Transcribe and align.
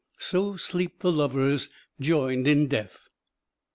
So 0.17 0.55
sleep 0.57 1.01
the 1.01 1.11
lovers 1.11 1.69
joined 1.99 2.47
in 2.47 2.65
death. 2.67 3.07